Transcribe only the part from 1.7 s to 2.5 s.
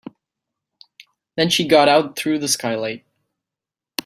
out through the